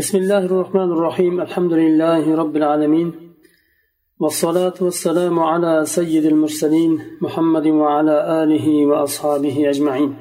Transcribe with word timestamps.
بسم 0.00 0.18
الله 0.18 0.44
الرحمن 0.44 0.92
الرحيم 0.92 1.40
الحمد 1.40 1.72
لله 1.72 2.36
رب 2.36 2.56
العالمين 2.56 3.08
والصلاة 4.18 4.74
والسلام 4.80 5.38
على 5.38 5.84
سيد 5.84 6.24
المرسلين 6.24 6.92
محمد 7.22 7.66
وعلى 7.66 8.42
آله 8.42 8.86
وأصحابه 8.86 9.70
أجمعين 9.70 10.16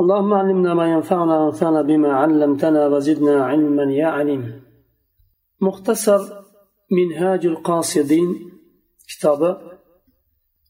اللهم 0.00 0.34
علمنا 0.34 0.74
ما 0.74 0.86
ينفعنا 0.94 1.34
وانفعنا 1.40 1.82
بما 1.82 2.12
علمتنا 2.12 2.86
وزدنا 2.86 3.44
علما 3.44 3.92
يا 3.92 4.06
عليم 4.06 4.62
مختصر 5.60 6.20
منهاج 6.90 7.46
القاصدين 7.46 8.28
كتاب 9.08 9.40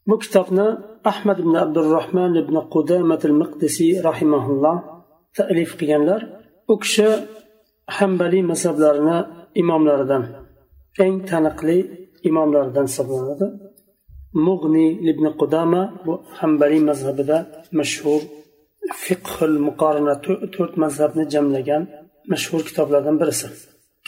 مكتبنا 0.06 0.66
أحمد 1.06 1.40
بن 1.40 1.56
عبد 1.56 1.78
الرحمن 1.78 2.32
بن 2.46 2.58
قدامة 2.58 3.20
المقدسي 3.24 4.00
رحمه 4.00 4.50
الله 4.50 4.76
تأليف 5.34 5.80
قيانلر 5.80 6.22
أكشى 6.70 7.39
hambaliy 7.96 8.42
mazhablarini 8.52 9.18
imomlaridan 9.62 10.24
eng 11.04 11.16
taniqli 11.30 11.78
imomlaridan 12.28 12.86
hisoblanadi. 12.90 13.46
Mug'ni 14.46 14.86
ibn 15.10 15.24
qudama 15.40 15.82
bu 16.04 16.12
hambaliy 16.38 16.82
mazhabida 16.90 17.38
mashhur 17.78 18.20
fiqhul 19.04 19.54
muqorina 19.66 20.14
to'rt 20.54 20.74
mazhabni 20.84 21.24
jamlagan 21.34 21.82
mashhur 22.32 22.60
kitoblardan 22.68 23.16
birisi. 23.20 23.48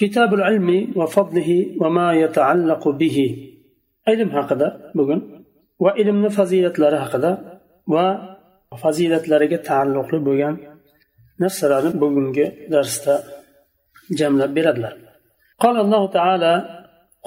Kitabul 0.00 0.42
ilmi 0.50 0.78
va 0.98 1.06
fadlihi 1.16 1.58
va 1.80 1.88
ma 1.96 2.06
yataallaqu 2.22 2.88
bihi. 3.02 3.26
Ilm 4.12 4.30
haqida 4.36 4.68
bugun 4.98 5.20
va 5.84 5.90
ilmni 6.02 6.30
fazilatlari 6.38 6.98
haqida 7.04 7.30
va 7.94 8.06
fazilatlariga 8.82 9.58
taalluqli 9.68 10.18
bo'lgan 10.28 10.54
narsalarni 11.42 11.92
bugungi 12.02 12.46
darsda 12.74 13.14
jamlab 14.19 14.51
beradilar 14.57 14.95
قال 15.63 15.75
الله 15.85 16.03
تعالى 16.17 16.53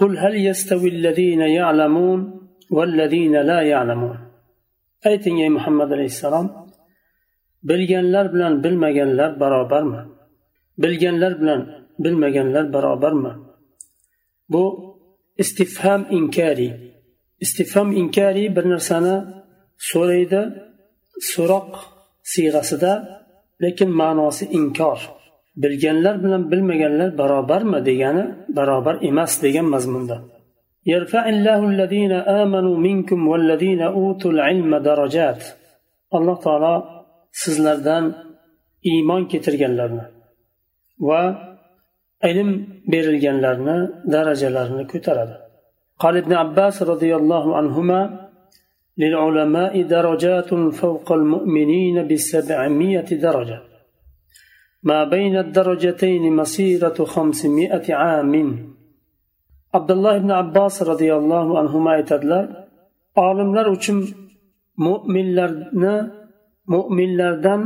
قل 0.00 0.18
هل 0.22 0.34
يستوي 0.48 0.88
الذين 0.96 1.42
يعلمون 1.58 2.20
والذين 2.76 3.34
لا 3.50 3.58
يعلمون 3.72 4.18
ayting 5.10 5.36
ey 5.44 5.50
muhammad 5.56 5.88
alayhissalom 5.96 6.46
bilganlar 7.68 8.26
bilan 8.34 8.52
bilmaganlar 8.64 9.30
barobarmi 9.40 10.02
bilganlar 10.82 11.32
bilan 11.40 11.60
bilmaganlar 12.04 12.64
barobarmi 12.74 13.32
bu 14.52 14.64
istifham 15.42 16.00
inkariy 16.18 16.72
istifham 17.44 17.88
inkariy 18.00 18.48
bir 18.56 18.64
narsani 18.72 19.16
so'raydi 19.90 20.42
so'roq 21.32 21.70
siyg'asida 22.32 22.92
lekin 23.62 23.90
ma'nosi 24.00 24.44
inkor 24.58 24.98
bilganlar 25.62 26.14
bilan 26.24 26.42
bilmaganlar 26.50 27.10
barobarmi 27.20 27.78
degani 27.88 28.24
barobar 28.56 28.94
emas 29.08 29.32
degan 29.44 29.66
mazmunda 29.74 30.16
alloh 36.16 36.36
taolo 36.44 36.74
sizlardan 37.42 38.04
iymon 38.90 39.22
keltirganlarni 39.30 40.04
va 41.08 41.22
ilm 42.30 42.50
berilganlarni 42.92 43.76
darajalarini 44.12 44.86
ko'taradi 44.92 45.36
قال 46.02 46.14
ابن 46.22 46.32
عباس 46.42 46.76
رضي 46.92 47.12
الله 47.20 47.44
عنهما 47.58 48.00
للعلماء 49.02 49.82
درجات 49.96 50.50
فوق 50.80 51.08
المؤمنين 51.20 51.96
بسبعمائة 52.08 53.08
درجة 53.28 53.58
ما 54.84 55.04
بين 55.04 55.34
الدرجتين 55.36 56.32
مسيرة 56.32 56.98
خمسمائة 57.04 57.94
عام 57.94 58.32
عبد 59.74 59.90
الله 59.90 60.18
بن 60.18 60.30
عباس 60.30 60.82
رضي 60.82 61.14
الله 61.14 61.46
عنهما 61.58 61.90
aytadilar 61.96 62.44
olimlar 63.16 63.66
uchun 63.66 63.98
mo'minlarni 64.76 65.94
mo'minlardan 66.72 67.62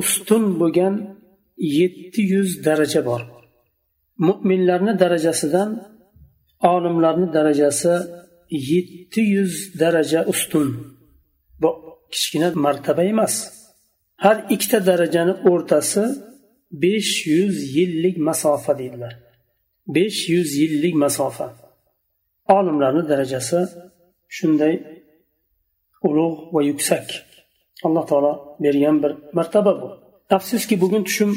ustun 0.00 0.44
bo'lgan 0.60 0.94
yetti 1.78 2.22
yuz 2.34 2.50
daraja 2.66 3.00
bor 3.08 3.20
mo'minlarni 4.26 4.92
darajasidan 5.02 5.70
olimlarni 6.72 7.26
darajasi 7.36 7.94
yetti 8.70 9.22
yuz 9.34 9.52
daraja 9.80 10.20
ustun 10.32 10.68
bu 11.62 11.70
kichkina 12.12 12.48
martaba 12.64 13.02
emas 13.12 13.34
Har 14.23 14.37
ikkita 14.53 14.79
darajani 14.89 15.33
o'rtasi 15.49 16.03
besh 16.83 17.13
yuz 17.33 17.55
yillik 17.77 18.15
masofa 18.29 18.71
deydilar. 18.79 19.13
Besh 19.95 20.19
yuz 20.33 20.49
yillik 20.61 20.95
masofa. 21.03 21.47
Olimlarni 22.57 23.03
darajasi 23.11 23.59
shunday 24.35 24.73
ulug' 26.07 26.39
va 26.53 26.61
yuksak. 26.69 27.07
Alloh 27.85 28.05
taolo 28.09 28.33
bergan 28.63 28.95
bir 29.03 29.11
martaba 29.37 29.73
bu. 29.81 29.89
Afsuski 30.37 30.75
bugun 30.83 31.03
tushum 31.07 31.31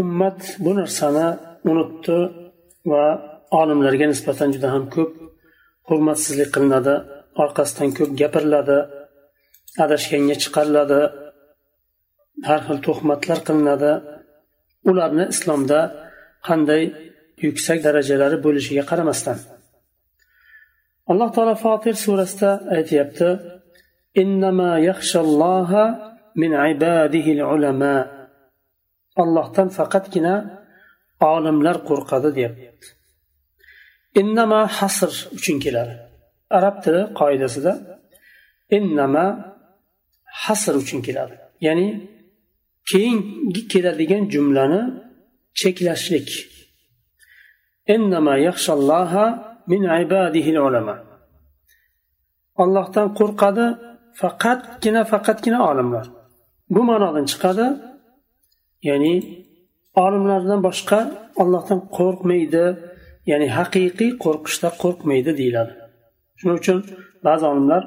ummat 0.00 0.40
bu 0.64 0.70
narsani 0.80 1.26
unutdi 1.70 2.18
va 2.90 3.04
olimlarga 3.60 4.06
nisbatan 4.12 4.48
juda 4.54 4.68
ham 4.74 4.84
ko'p 4.94 5.12
hurmatsizlik 5.88 6.50
qilinadi 6.54 6.94
orqasidan 7.42 7.90
ko'p 7.98 8.10
gapiriladi 8.20 8.78
adashganga 9.84 10.36
chiqariladi. 10.42 11.00
Har 12.48 12.60
xil 12.66 12.78
tuhmatlar 12.86 13.38
qilinadi. 13.46 13.92
Ularni 14.90 15.24
islomda 15.34 15.80
qanday 16.48 16.82
yuksak 17.46 17.78
darajalari 17.86 18.36
bo'lishiga 18.46 18.84
qaramasdan. 18.90 19.38
Alloh 21.10 21.28
taolo 21.36 21.54
fotir 21.64 21.94
surasida 22.04 22.50
aytyapti 22.76 23.28
min 26.42 26.52
ibadihi 26.72 27.32
allohdan 29.22 29.68
faqatgina 29.76 30.34
olimlar 31.34 31.76
qo'rqadi 31.88 32.28
deyapti. 32.36 32.86
Innama 34.20 34.60
hasr 34.78 35.10
uchun 35.36 35.56
keladi. 35.64 35.94
Arab 36.58 36.76
tili 36.84 37.02
qoidasida 37.20 37.72
innama 38.76 39.26
hasr 40.44 40.74
uchun 40.82 41.00
keladi. 41.06 41.36
Ya'ni 41.66 41.88
keyingi 42.90 43.62
keladigan 43.72 44.24
jumlani 44.34 44.82
cheklashlik. 45.60 46.28
Min 49.70 49.82
ollohdan 52.62 53.08
qo'rqadi 53.18 53.66
faqatgina 54.20 55.02
faqatgina 55.12 55.60
olimlar. 55.70 56.06
Bu 56.74 56.80
ma'nodan 56.90 57.26
chiqadi 57.32 57.66
ya'ni 58.88 59.14
olimlardan 60.04 60.60
boshqa 60.68 61.00
ollohdan 61.42 61.80
qo'rqmaydi 61.96 62.64
ya'ni 63.30 63.48
haqiqiy 63.58 64.10
qo'rqishda 64.24 64.68
qo'rqmaydi 64.82 65.30
deyiladi. 65.40 65.72
Shuning 66.38 66.58
uchun 66.62 66.78
ba'zi 67.26 67.44
olimlar 67.52 67.82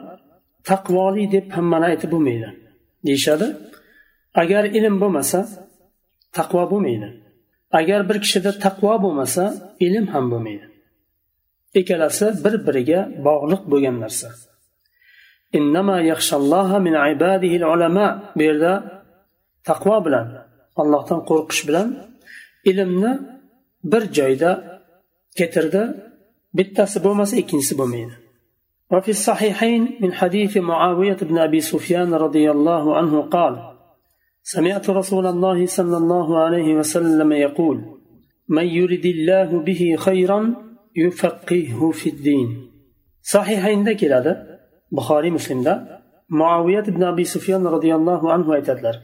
taqvoli 0.70 1.24
deb 1.36 1.46
hammani 1.58 1.86
aytib 1.92 2.10
bo'lmaydi 2.16 2.50
deyishadi. 3.08 3.48
agar 4.43 4.65
ilm 4.79 4.95
bo'lmasa 5.03 5.41
taqvo 6.39 6.63
bo'lmaydi 6.73 7.09
agar 7.81 8.01
bir 8.09 8.17
kishida 8.25 8.51
taqvo 8.65 8.95
bo'lmasa 9.05 9.45
ilm 9.87 10.07
ham 10.15 10.25
bo'lmaydi 10.33 10.67
ikkalasi 11.81 12.27
bir 12.45 12.55
biriga 12.67 13.01
bog'liq 13.27 13.63
bo'lgan 13.73 13.97
narsa 14.05 14.29
bu 18.37 18.43
yerda 18.49 18.73
taqvo 19.69 19.97
bilan 20.07 20.27
allohdan 20.81 21.21
qo'rqish 21.31 21.63
bilan 21.69 21.89
ilmni 22.71 23.13
bir 23.93 24.03
joyda 24.19 24.51
keltirdi 25.39 25.83
bittasi 26.59 26.99
bo'lmasa 27.07 27.35
ikkinchisi 27.43 27.75
bo'lmaydi 27.83 28.15
وفي 28.93 29.11
الصحيحين 29.19 29.83
من 30.03 30.13
حديث 30.21 30.53
معاوية 30.57 31.21
بن 31.31 31.37
أبي 31.39 31.61
سفيان 31.61 32.11
رضي 32.15 32.51
الله 32.51 32.85
عنه 32.99 33.15
قال 33.37 33.55
سمعت 34.56 34.90
رسول 34.90 35.26
الله 35.28 35.66
صلى 35.66 35.98
الله 35.98 36.40
عليه 36.40 36.74
وسلم 36.74 37.32
يقول 37.32 37.78
من 38.50 38.66
يرد 38.66 39.06
الله 39.06 39.60
به 39.60 39.96
خيرا 40.00 40.56
يفقهه 40.96 41.92
في 41.92 42.10
الدين. 42.10 42.72
صحيح 43.22 43.66
عندك 43.66 44.04
هذا 44.04 44.60
بخاري 44.92 45.30
مسلم 45.32 45.62
ده 45.64 46.00
معاوية 46.30 46.82
بن 46.82 47.04
أبي 47.04 47.24
سفيان 47.24 47.68
رضي 47.68 47.96
الله 47.96 48.32
عنه 48.34 48.58
أتت 48.58 48.70
ويتدلر 48.70 48.96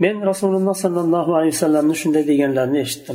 من 0.00 0.22
رسول 0.22 0.56
الله 0.56 0.72
صلى 0.72 1.00
الله 1.00 1.36
عليه 1.36 1.46
وسلم 1.46 1.90
نشن 1.90 2.12
لديهم 2.12 2.50
نشتم 2.50 3.14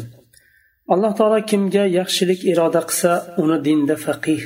الله 0.92 1.12
تعالى 1.12 1.42
كم 1.42 1.69
جاء 1.69 1.88
يخشلك 1.88 2.57
إرادة 2.57 2.80
قصة 2.80 3.13
أن 3.39 3.62
دين 3.62 3.86
ده 3.86 3.95
فقيه 3.95 4.39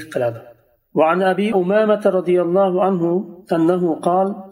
وعن 0.93 1.21
أبي 1.21 1.53
أمامة 1.53 2.01
رضي 2.05 2.41
الله 2.41 2.83
عنه 2.83 3.25
أنه 3.51 3.95
قال 3.95 4.44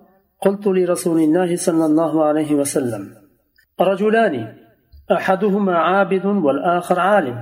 قلت 0.44 0.68
لرسول 0.68 1.20
الله 1.20 1.56
صلى 1.56 1.86
الله 1.86 2.26
عليه 2.26 2.52
وسلم 2.56 3.04
رجلان 3.82 4.36
أحدهما 5.12 5.76
عابد 5.78 6.26
والآخر 6.26 7.00
عالم. 7.00 7.38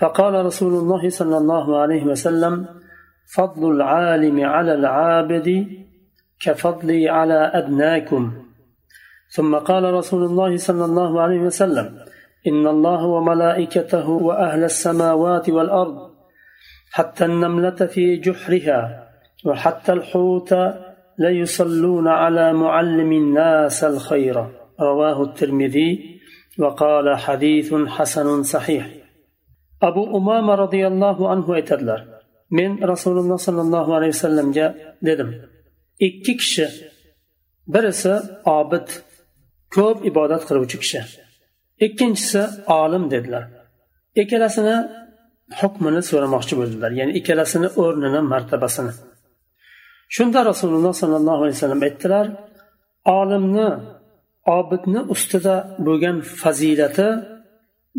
فقال 0.00 0.34
رسول 0.48 0.72
الله 0.72 1.08
صلى 1.08 1.36
الله 1.36 1.66
عليه 1.82 2.04
وسلم 2.04 2.66
فضل 3.36 3.62
العالم 3.76 4.44
على 4.44 4.72
العابد 4.74 5.48
كفضلي 6.40 7.08
على 7.08 7.40
أدناكم. 7.60 8.22
ثم 9.34 9.52
قال 9.56 9.84
رسول 9.94 10.22
الله 10.24 10.56
صلى 10.56 10.84
الله 10.84 11.20
عليه 11.20 11.40
وسلم 11.40 11.86
إن 12.46 12.66
الله 12.66 13.00
وملائكته 13.06 14.08
وأهل 14.10 14.64
السماوات 14.64 15.50
والأرض 15.50 15.96
حتى 16.92 17.24
النملة 17.24 17.80
في 17.94 18.16
جحرها 18.16 19.08
وحتى 19.46 19.92
الحوت 19.92 20.54
ليصلون 21.19 22.07
على 22.07 22.53
معلم 22.53 23.11
الناس 23.11 23.83
الخير 23.83 24.35
رواه 24.79 25.23
الترمذي 25.23 26.19
وقال 26.59 27.17
حديث 27.17 27.73
حسن 27.73 28.43
صحيح 28.43 28.87
أبو 29.83 30.17
أمامة 30.17 30.55
رضي 30.55 30.87
الله 30.87 31.29
عنه 31.29 31.47
aytadilar 31.55 32.19
men 32.51 32.71
rasululloh 32.91 33.39
sollallohu 33.47 33.91
alayhi 33.97 34.13
vasallamga 34.17 34.67
dedim 35.07 35.29
ikki 36.07 36.37
kishi 36.37 36.67
birisi 37.73 38.13
obid 38.57 38.87
ko'p 39.75 39.97
ibodat 40.09 40.41
qiluvchi 40.49 40.77
kishi 40.83 40.99
ikkinchisi 41.85 42.41
olim 42.79 43.03
dedilar 43.13 43.43
ikkalasini 44.21 44.75
hukmini 45.59 46.01
so'ramoqchi 46.09 46.53
bo'ldilar 46.59 46.91
ya'ni 46.99 47.11
ikkalasini 47.19 47.67
o'rnini 47.83 48.21
martabasini 48.33 48.93
shunda 50.16 50.40
rasululloh 50.50 50.92
sollallohu 51.02 51.40
alayhi 51.44 51.56
vasallam 51.58 51.82
aytdilar 51.88 52.26
olimni 53.18 53.68
obidni 54.58 55.00
ustida 55.14 55.56
bo'lgan 55.86 56.16
fazilati 56.40 57.08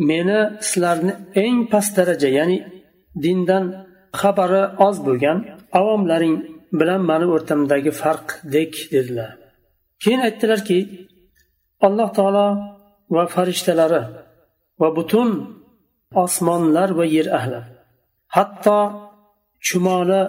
meni 0.10 0.40
sizlarni 0.68 1.14
eng 1.44 1.58
past 1.72 1.92
daraja 1.98 2.30
ya'ni 2.38 2.58
dindan 3.24 3.64
xabari 4.20 4.64
oz 4.88 4.98
bo'lgan 5.08 5.38
avomlaring 5.80 6.36
bilan 6.80 7.02
mani 7.10 7.26
o'rtamdagi 7.36 7.92
farqdek 8.02 8.74
dedilar. 8.94 9.32
Keyin 10.02 10.22
aytdilarki 10.28 10.80
alloh 11.88 12.10
taolo 12.18 12.48
va 13.16 13.24
farishtalari 13.34 14.04
va 14.82 14.90
butun 14.98 15.30
osmonlar 16.24 16.90
va 17.00 17.06
yer 17.16 17.28
ahli 17.38 17.62
hatto 18.36 18.80
chumoli 19.66 20.22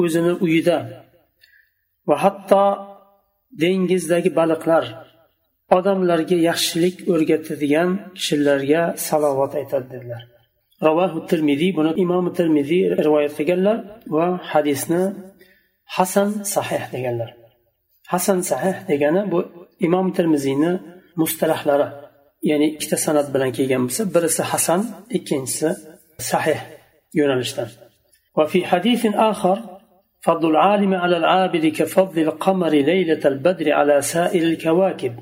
o'zini 0.00 0.32
uyida 0.44 0.78
va 2.08 2.16
hatto 2.24 2.64
dengizdagi 3.62 4.30
baliqlar 4.38 4.84
odamlarga 5.76 6.36
yaxshilik 6.48 6.96
o'rgatadigan 7.12 7.90
kishilarga 8.18 8.82
salovat 9.08 9.52
aytadi 9.60 9.86
dedilar. 9.94 10.22
Ravohu 10.86 11.18
termiziy 11.30 11.70
buni 11.78 11.92
imom 12.04 12.26
termiziy 12.38 12.84
rivoyat 13.06 13.32
qilganlar 13.38 13.76
va 14.16 14.26
hadisni 14.52 15.02
hasan 15.96 16.28
sahih 16.54 16.84
deganlar. 16.94 17.30
Hasan 18.12 18.38
sahih 18.50 18.76
degani 18.90 19.22
bu 19.32 19.38
imom 19.86 20.06
termiziyni 20.16 20.72
mustalahlari 21.20 21.88
ya'ni 22.50 22.66
ikkita 22.74 22.96
san'at 23.06 23.28
bilan 23.34 23.50
kelgan 23.56 23.82
bo'lsa 23.86 24.02
birisi 24.14 24.42
hasan 24.52 24.80
ikkinchisi 25.16 25.68
sahih 26.30 26.60
yo'nalishdan 27.18 27.68
va 28.36 28.44
fi 28.52 28.58
hadisin 28.72 29.12
axar 29.30 29.58
فضل 30.26 30.50
العالم 30.50 30.92
على 31.02 31.16
العابد 31.22 31.64
كفضل 31.78 32.22
القمر 32.28 32.72
ليلة 32.92 33.22
البدر 33.32 33.66
على 33.78 33.96
سائر 34.12 34.42
الكواكب. 34.52 35.14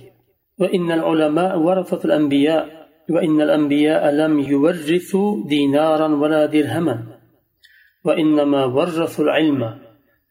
وإن 0.60 0.88
العلماء 0.98 1.52
ورثة 1.58 2.02
الأنبياء 2.08 2.62
وإن 3.14 3.36
الأنبياء 3.46 4.02
لم 4.20 4.34
يورثوا 4.40 5.28
دينارا 5.52 6.08
ولا 6.20 6.42
درهما. 6.46 6.96
وإنما 8.06 8.64
ورثوا 8.64 9.24
العلم 9.24 9.60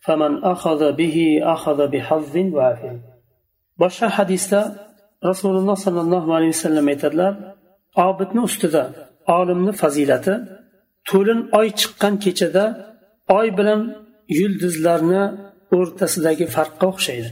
فمن 0.06 0.32
أخذ 0.44 0.82
به 1.00 1.40
أخذ 1.44 1.88
بحظ 1.88 2.36
وافر 2.38 2.96
boshqa 3.82 4.08
hadisda 4.18 4.62
rasululloh 5.30 5.76
sollallohu 5.86 6.30
alayhi 6.38 6.54
vasallam 6.58 6.86
aytadilar 6.94 7.34
obidni 8.08 8.42
ustida 8.50 8.84
olimni 9.38 9.72
fazilati 9.82 10.34
to'lin 11.10 11.40
oy 11.60 11.68
chiqqan 11.80 12.14
kechada 12.24 12.66
oy 13.38 13.48
bilan 13.58 13.82
yulduzlarni 14.40 15.24
o'rtasidagi 15.78 16.46
farqqa 16.56 16.86
o'xshaydi. 16.94 17.30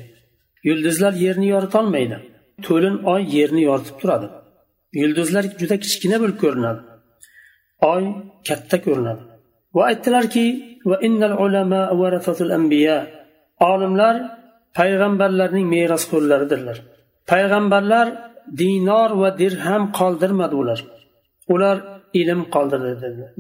Yulduzlar 0.70 1.14
yerni 1.26 1.48
yoritolmaydi. 1.54 2.18
To'lin 2.66 2.96
oy 3.14 3.22
yerni 3.38 3.62
yoritib 3.70 3.96
turadi. 4.02 4.28
Yulduzlar 5.02 5.44
juda 5.62 5.76
kichkina 5.84 6.18
bo'lib 6.22 6.38
ko'rinadi. 6.44 6.82
Oy 7.94 8.04
katta 8.48 8.78
ko'rinadi. 8.86 9.22
Va 9.76 9.82
aytdilarki 9.90 10.46
olimlar 13.72 14.16
payg'ambarlarning 14.80 15.66
merosxo'rlaridirlar. 15.76 16.78
Payg'ambarlar 17.32 18.08
dinor 18.62 19.10
va 19.22 19.30
dirham 19.42 19.84
qoldirmadi 20.00 20.56
ular. 20.62 20.80
Ular 21.54 21.78
ilm 22.22 22.42
qoldirdi 22.56 22.92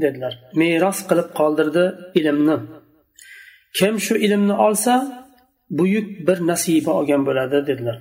dedilar. 0.03 0.33
Meros 0.62 1.00
qilib 1.09 1.30
qoldirdi 1.39 1.83
ilmni. 2.19 2.57
kim 3.78 3.94
shu 4.06 4.14
ilmni 4.26 4.55
olsa 4.67 4.94
buyuk 5.78 6.06
bir 6.26 6.38
nasiba 6.50 6.90
olgan 6.99 7.23
bo'ladi 7.28 7.58
dedilar 7.70 7.99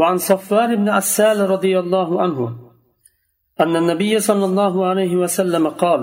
وعن 0.00 0.16
صفوان 0.30 0.70
بن 0.80 0.88
عسال 0.98 1.38
رضي 1.54 1.74
الله 1.82 2.08
عنه 2.22 2.40
أن 3.62 3.76
النبي 3.82 4.12
صلى 4.28 4.44
الله 4.50 4.74
عليه 4.86 5.16
وسلم 5.22 5.64
قال 5.82 6.00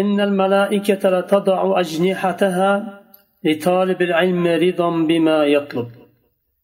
إن 0.00 0.20
الملائكة 0.28 1.02
لتضع 1.14 1.80
أجنحتها 1.80 2.70
لطالب 3.44 4.02
العلم 4.02 4.46
رضا 4.46 4.90
بما 5.10 5.38
يطلب 5.56 5.88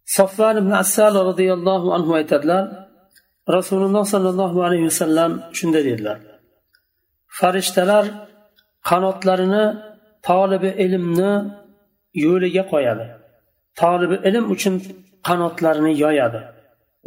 صفوان 0.04 0.56
بن 0.60 0.72
عسال 0.72 1.14
رضي 1.30 1.48
الله 1.52 1.82
عنه 1.94 2.08
aytadilar 2.18 2.64
rasululloh 3.56 4.04
sollallohu 4.14 4.58
alayhi 4.66 4.84
vasallam 4.90 5.30
shunday 5.58 5.82
dedilar 5.88 6.18
farishtalar 7.38 8.04
qanotlarini 8.88 9.64
tolibi 10.28 10.70
ilmni 10.84 11.32
yo'liga 12.24 12.64
qo'yadi 12.72 13.06
tolibi 13.80 14.16
ilm 14.28 14.44
uchun 14.54 14.74
qanotlarini 15.28 15.92
yoyadi 16.04 16.40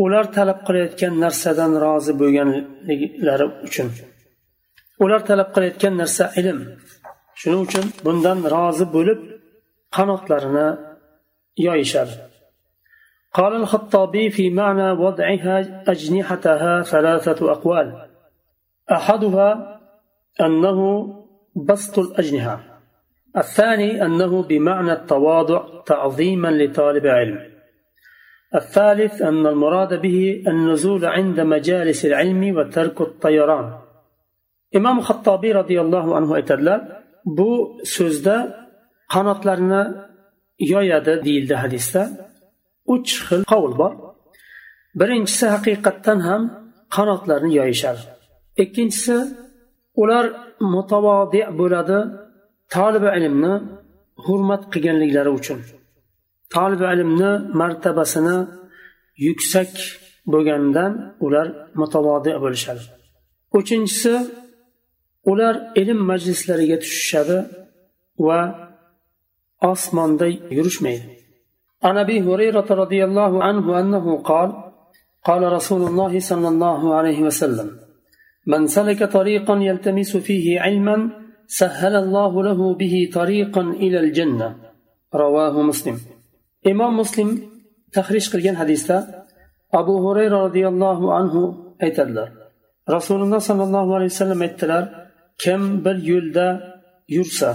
ular 0.04 0.26
talab 0.38 0.60
qilayotgan 0.68 1.14
narsadan 1.24 1.72
rozi 1.86 2.14
bo'lganliklari 2.22 3.48
uchun 3.68 3.88
ular 5.04 5.22
talab 5.30 5.50
qilayotgan 5.56 5.94
narsa 6.02 6.24
ilm 6.40 6.60
shuning 7.40 7.62
uchun 7.68 7.86
bundan 8.06 8.40
rozi 8.56 8.86
bo'lib 8.96 9.20
qanotlarini 9.96 10.68
yoyishadi 11.68 12.16
قال 13.40 13.54
الخطابي 13.62 14.30
في 14.30 14.50
معنى 14.50 14.92
وضعها 14.92 15.56
أجنحتها 15.94 16.74
ثلاثة 16.82 17.52
أقوال 17.52 17.88
أحدها 18.92 19.80
أنه 20.42 20.80
بسط 21.56 22.00
الأجنحة 22.00 22.56
الثاني 23.38 24.06
أنه 24.06 24.44
بمعنى 24.44 24.94
التواضع 24.94 25.84
تعظيما 25.86 26.48
لطالب 26.48 27.06
علم 27.08 27.40
الثالث 28.56 29.22
أن 29.22 29.48
المراد 29.48 30.02
به 30.02 30.44
النزول 30.48 31.06
عند 31.06 31.40
مجالس 31.40 32.06
العلم 32.06 32.58
وترك 32.58 33.02
الطيران 33.02 33.74
إمام 34.76 35.00
الخطابي 35.00 35.52
رضي 35.52 35.82
الله 35.82 36.16
عنه 36.16 36.36
aytadilar 36.36 36.80
bu 37.26 37.80
so'zda 37.86 38.68
qanotlarini 39.14 39.84
yoyadi 40.60 41.14
deyildi 41.26 41.56
hadisda 41.64 42.02
uch 42.94 43.12
xil 43.28 43.44
qovul 43.52 43.74
bor 43.82 43.94
birinchisi 45.00 45.46
haqiqatdan 45.56 46.20
ham 46.28 46.42
qanotlarini 46.96 47.54
yoyishadi 47.60 48.02
ikkinchisi 48.64 49.18
ular 50.02 50.26
mutavodi 50.74 51.42
bo'ladi 51.60 52.00
tolibi 52.76 53.10
ilmni 53.18 53.54
hurmat 54.26 54.62
qilganliklari 54.74 55.32
uchun 55.40 55.60
tolibi 56.56 56.86
ilmni 56.94 57.32
martabasini 57.62 58.38
yuksak 59.28 59.72
bo'lganidan 60.32 60.92
ular 61.26 61.48
mutavodi 61.82 62.32
bo'lishadi 62.44 62.84
uchinchisi 63.60 64.14
ular 65.32 65.56
ilm 65.82 66.00
majlislariga 66.12 66.78
tushishadi 66.84 67.38
va 68.28 68.40
osmonda 69.72 70.28
yurishmaydi 70.58 71.08
عن 71.88 71.96
ابي 72.06 72.18
هريره 72.28 72.68
رضي 72.84 73.02
الله 73.08 73.34
عنه 73.48 73.66
انه 73.80 74.06
قال 74.32 74.50
قال 75.28 75.42
رسول 75.58 75.82
الله 75.90 76.14
صلى 76.20 76.48
الله 76.54 76.82
عليه 76.98 77.20
وسلم 77.28 77.68
من 78.52 78.62
سلك 78.78 79.00
طريقا 79.18 79.56
يلتمس 79.70 80.12
فيه 80.28 80.46
علما 80.66 80.98
سهل 81.60 81.94
الله 82.04 82.34
له 82.48 82.60
به 82.82 82.96
طريقا 83.18 83.64
الى 83.84 83.98
الجنه 84.04 84.50
رواه 85.24 85.56
مسلم 85.70 85.98
امام 86.72 86.92
مسلم 87.02 87.30
تخريج 87.98 88.26
قilgan 88.32 88.56
hadisda 88.62 88.98
abu 89.80 89.94
hurayra 90.04 90.38
roziyallohu 90.46 91.06
anhu 91.20 91.42
aytadilar 91.86 92.30
rasululloh 92.96 93.42
sollallohu 93.50 93.92
alayhi 93.98 94.12
vasallam 94.14 94.42
aytdilar 94.48 94.84
kim 95.44 95.62
bir 95.86 95.98
yo'lda 96.12 96.48
yursa 97.16 97.50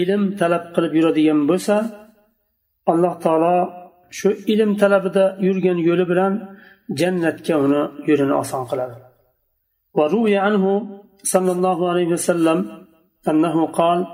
ilm 0.00 0.22
talab 0.40 0.64
qilib 0.74 0.92
yuradigan 0.98 1.40
bo'lsa 1.50 1.76
alloh 2.92 3.14
taolo 3.24 3.56
shu 4.18 4.28
ilm 4.52 4.70
talabida 4.82 5.24
yurgan 5.46 5.78
yo'li 5.88 6.04
bilan 6.10 6.32
jannatga 7.00 7.54
uni 7.64 7.82
yo'lini 8.08 8.34
oson 8.42 8.64
qiladi 8.72 8.96
وروي 9.98 10.34
عنه 10.46 10.64
صلى 11.32 11.50
الله 11.56 11.78
عليه 11.90 12.08
وسلم 12.16 12.58
أنه 13.28 13.66
قال 13.66 14.06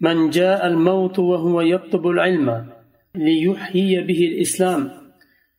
من 0.00 0.30
جاء 0.30 0.66
الموت 0.66 1.18
وهو 1.18 1.60
يطلب 1.60 2.06
العلم 2.06 2.66
ليحيي 3.14 4.00
به 4.00 4.20
الإسلام 4.30 4.90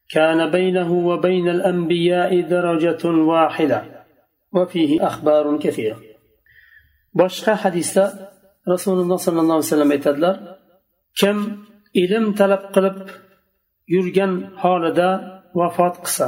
كان 0.09 0.51
بينه 0.51 0.93
وبين 0.93 1.49
الأنبياء 1.49 2.41
درجة 2.41 3.07
واحدة 3.07 3.83
وفيه 4.53 5.07
أخبار 5.07 5.57
كثيرة 5.57 5.97
boshqa 7.19 7.53
hadisda 7.63 8.03
rasululloh 8.73 9.17
sollallohu 9.25 9.57
alayhi 9.57 9.69
vasallam 9.71 9.91
aytadilar 9.95 10.35
kim 11.19 11.37
ilm 12.03 12.25
talab 12.39 12.63
qilib 12.75 12.97
yurgan 13.93 14.31
holida 14.63 15.09
vafot 15.59 15.95
qilsa 16.05 16.27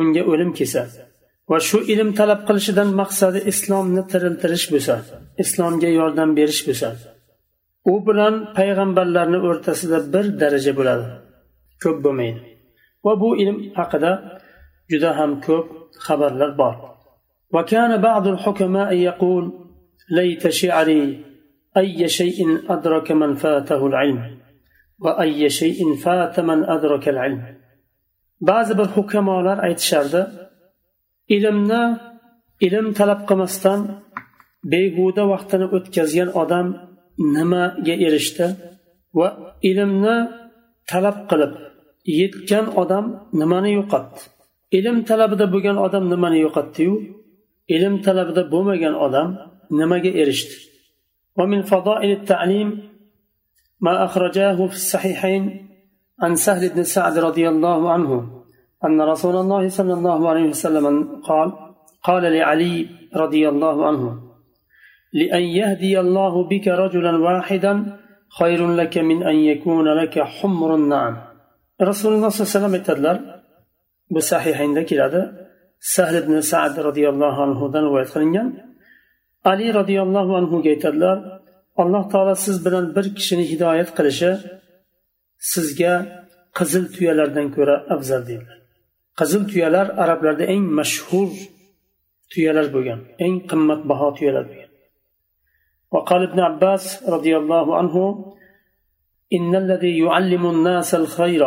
unga 0.00 0.22
o'lim 0.32 0.50
kelsa 0.58 0.82
va 1.52 1.58
shu 1.68 1.78
ilm 1.92 2.10
talab 2.18 2.40
qilishidan 2.48 2.90
maqsadi 3.00 3.40
islomni 3.52 4.02
tiriltirish 4.12 4.66
bo'lsa 4.74 4.94
islomga 5.44 5.90
yordam 6.00 6.30
berish 6.38 6.62
bo'lsa 6.68 6.88
u 7.92 7.94
bilan 8.06 8.34
payg'ambarlarni 8.56 9.38
o'rtasida 9.48 9.98
bir 10.12 10.26
daraja 10.40 10.72
bo'ladi 10.78 11.06
ko'p 11.82 11.98
bo'lmaydi 12.04 12.40
va 13.04 13.12
bu 13.22 13.30
ilm 13.42 13.58
haqida 13.78 14.12
juda 14.90 15.10
ham 15.18 15.30
ko'p 15.46 15.66
xabarlar 16.06 16.52
bor 16.62 16.74
وكان 17.54 17.92
بعض 18.08 18.26
الحكماء 18.26 18.90
يقول 18.92 19.44
ليت 20.10 20.48
شعري 20.48 21.24
أي 21.76 22.08
شيء 22.08 22.38
أدرك 22.74 23.12
من 23.12 23.34
فاته 23.34 23.86
العلم 23.86 24.38
وأي 24.98 25.50
شيء 25.50 25.94
فات 26.04 26.40
من 26.40 26.64
أدرك 26.64 27.08
العلم 27.08 27.42
بعض 28.40 28.80
الحكماء 28.80 29.60
aytishardi 29.66 30.41
ilmni 31.36 31.82
ilm 32.66 32.86
talab 32.98 33.20
qilmasdan 33.28 33.80
behuda 34.72 35.22
vaqtini 35.32 35.66
o'tkazgan 35.76 36.30
odam 36.42 36.66
nimaga 37.36 37.94
erishdi 38.06 38.46
va 39.18 39.28
ilmni 39.70 40.16
talab 40.90 41.18
qilib 41.30 41.52
yetgan 42.20 42.66
odam 42.82 43.04
nimani 43.40 43.70
yo'qotdi 43.78 44.20
ilm 44.78 44.96
talabida 45.08 45.46
bo'lgan 45.54 45.76
odam 45.86 46.04
nimani 46.12 46.38
yo'qotdiyu 46.44 46.94
ilm 47.74 47.94
talabida 48.06 48.42
bo'lmagan 48.52 48.94
odam 49.06 49.28
nimaga 49.80 50.12
erishdi 50.22 50.56
ومن 51.38 51.60
فضائل 51.62 52.10
التعليم 52.10 52.68
ما 53.80 54.04
أخرجاه 54.04 54.66
في 54.66 54.74
الصحيحين 54.74 55.42
عن 56.22 56.32
سهل 56.36 56.68
بن 56.74 56.82
سعد 56.82 57.18
رضي 57.18 57.48
الله 57.48 57.80
عنه 57.92 58.10
أن 58.84 59.00
رسول 59.00 59.36
الله 59.36 59.68
صلى 59.68 59.94
الله 59.98 60.28
عليه 60.30 60.46
وسلم 60.48 60.86
قال 61.28 61.52
قال 62.04 62.22
لعلي 62.22 62.86
رضي 63.22 63.48
الله 63.48 63.86
عنه 63.86 64.04
لأن 65.12 65.42
يهدي 65.42 66.00
الله 66.00 66.48
بك 66.48 66.66
رجلا 66.68 67.16
واحدا 67.16 67.72
خير 68.38 68.60
لك 68.80 68.98
من 68.98 69.22
أن 69.22 69.36
يكون 69.36 69.86
لك 70.00 70.20
حمر 70.20 70.74
النعم 70.74 71.14
رسول 71.82 72.14
الله 72.14 72.28
صلى 72.28 72.40
الله 72.40 72.50
عليه 72.50 72.58
وسلم 72.58 72.74
aytadilar 72.78 73.16
bu 74.10 74.20
sahihaynda 74.22 74.86
keladi 74.86 75.20
sahl 75.80 76.14
ibn 76.22 76.40
sad 76.40 76.74
roziyallohu 76.88 77.42
anhudan 77.46 77.82
rivoyat 77.88 78.10
qilingan 78.14 78.48
ali 79.50 79.66
roziyallohu 79.78 80.32
anhuga 80.40 80.68
aytadilar 80.74 81.16
alloh 81.82 82.04
taolo 82.12 82.34
siz 82.44 82.56
bilan 82.66 82.84
bir 82.96 83.06
kishini 83.18 83.44
hidoyat 83.52 83.90
qilishi 83.98 84.30
sizga 85.52 85.94
qizil 86.58 86.84
tuyalardan 86.94 87.46
ko'ra 87.56 87.76
afzal 87.94 88.22
deydilar 88.28 88.58
Qizil 89.19 89.43
tuyalar 89.51 89.87
arablarda 90.03 90.45
eng 90.53 90.63
mashhur 90.79 91.29
tuyalar 92.31 92.67
bo'lgan 92.75 92.99
eng 93.25 93.35
qimmatbaho 93.49 94.07
tuyalar 94.17 94.45
bo'lgan. 94.51 94.73
وقال 95.93 96.21
ابن 96.29 96.39
عباس 96.39 97.03
رضي 97.09 97.37
الله 97.37 97.77
عنه 97.77 97.95
إن 99.33 99.55
الذي 99.55 99.99
يعلم 99.99 100.49
الناس 100.49 100.95
الخير 100.95 101.43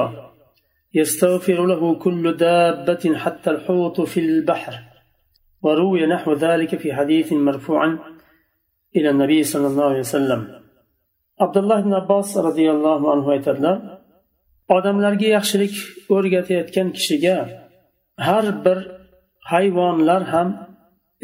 يستغفر 0.94 1.66
له 1.66 1.94
كل 1.94 2.37
دابة 2.37 3.14
حتى 3.14 3.50
الحوت 3.50 4.00
في 4.00 4.20
البحر 4.20 4.75
وروي 5.62 6.06
نحو 6.06 6.32
ذلك 6.32 6.76
في 6.76 6.94
حديث 6.94 7.32
مرفوع 7.32 7.99
إلى 8.96 9.11
النبي 9.11 9.42
صلى 9.42 9.66
الله 9.66 9.85
عليه 9.85 9.99
وسلم 9.99 10.62
عبد 11.40 11.56
الله 11.56 11.80
بن 11.80 11.94
عباس 11.94 12.37
رضي 12.38 12.70
الله 12.70 13.12
عنه 13.12 13.26
aytadilar 13.35 13.95
odamlarga 14.75 15.28
yaxshilik 15.37 15.75
o'rgatayotgan 16.14 16.88
kishiga 16.96 17.37
har 18.26 18.46
bir 18.64 18.78
hayvonlar 19.52 20.23
ham 20.32 20.49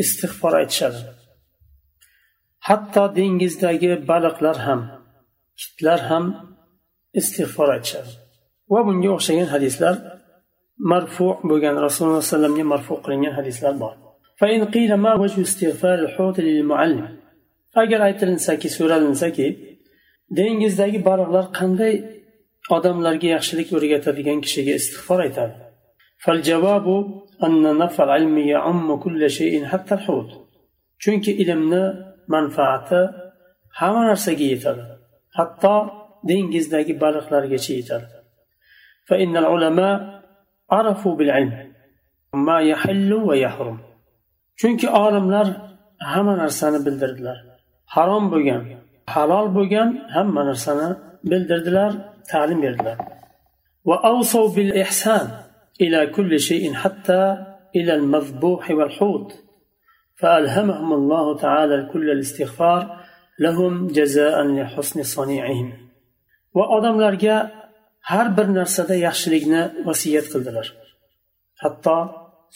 istig'for 0.02 0.52
aytishadi. 0.60 1.00
Hatto 2.68 3.02
dengizdagi 3.16 3.92
baliqlar 4.10 4.56
ham 4.66 4.80
kitlar 5.60 6.00
ham 6.10 6.24
istig'for 7.20 7.68
aytishadi. 7.76 8.12
Va 8.72 8.80
bunga 8.86 9.10
o'xshagan 9.16 9.48
hadislar 9.54 9.94
marfu 10.90 11.28
bo'lgan 11.50 11.76
rasululloh 11.86 12.18
alayhi 12.18 12.30
vasallamga 12.30 12.64
marfu 12.72 12.92
qilingan 13.04 13.34
hadislar 13.38 13.74
bor. 13.82 13.94
Agar 17.82 18.00
aytilinsaki 18.08 18.68
so'ralinsaki 18.76 19.46
dengizdagi 20.38 20.98
baliqlar 21.08 21.44
qanday 21.58 21.94
odamlarga 22.75 23.27
yaxshilik 23.35 23.69
o'rgatadigan 23.77 24.39
kishiga 24.45 24.73
istig'for 24.79 25.19
aytadi 25.27 25.55
فالجواب 26.23 26.87
أن 27.45 27.77
نفع 27.77 28.03
العلم 28.03 28.37
يعم 28.37 28.87
كل 29.03 29.21
شيء 29.29 29.53
حتى 29.65 29.93
الحوت 29.95 30.29
chunki 31.03 31.31
ilmni 31.43 31.83
manfaati 32.33 32.99
hamma 33.79 34.01
narsaga 34.09 34.45
yetadi 34.53 34.83
hatto 35.37 35.75
dengizdagi 36.29 36.93
baliqlargacha 37.03 37.73
yetadi 37.79 38.07
فإن 39.07 39.33
العلماء 39.37 39.95
عرفوا 40.71 41.15
بالعلم 41.15 41.53
ما 42.33 42.57
يحل 42.71 43.13
ويحرم 43.13 43.77
chunki 44.59 44.87
olimlar 44.89 45.47
hamma 45.99 46.37
narsani 46.37 46.85
bildirdilar 46.85 47.37
harom 47.95 48.31
bo'lgan 48.31 48.63
halol 49.13 49.47
bo'lgan 49.57 49.89
hamma 50.15 50.41
narsani 50.49 50.87
bildirdilar 51.31 51.91
ta'lim 52.31 52.59
berdilar 52.65 52.97
وأوصوا 53.89 54.47
بالإحسان 54.55 55.25
إلى 55.81 55.99
كل 56.07 56.39
شيء 56.39 56.73
حتى 56.73 57.23
إلى 57.75 57.93
المذبوح 57.99 58.71
والحوت 58.71 59.29
فألهمهم 60.19 60.89
الله 60.93 61.25
تعالى 61.37 61.89
كل 61.93 62.11
الاستغفار 62.15 62.81
لهم 63.39 63.87
جزاء 63.87 64.35
لحسن 64.57 65.03
صنيعهم 65.03 65.67
وأدم 66.53 66.95
لرجاء 67.01 67.57
har 68.11 68.37
bir 68.37 68.47
narsada 68.59 68.95
yaxshilikni 69.07 69.61
vasiyat 69.87 70.25
qildilar 70.33 70.67
hatto 71.63 71.97